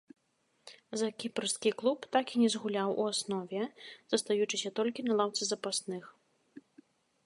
За 1.01 1.09
кіпрскі 1.23 1.73
клуб 1.81 2.07
так 2.17 2.25
і 2.37 2.41
не 2.45 2.49
згуляў 2.55 2.89
у 3.03 3.07
аснове, 3.13 3.63
застаючыся 4.15 4.69
толькі 4.81 5.01
на 5.11 5.23
лаўцы 5.23 5.43
запасных. 5.53 6.03